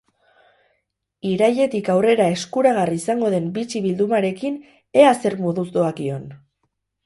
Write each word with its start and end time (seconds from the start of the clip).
Irailetik 1.31 1.91
aurrera 1.97 2.27
eskuragarri 2.37 2.99
izango 3.01 3.31
den 3.35 3.53
bitxi 3.61 3.85
bildumarekin, 3.87 4.59
ea 5.05 5.15
zer 5.23 5.41
moduz 5.47 5.71
doakion! 5.81 6.29